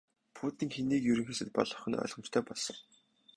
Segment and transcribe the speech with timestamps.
[0.37, 2.77] Путин хэнийг Ерөнхий сайд болгох нь ойлгомжтой болсон.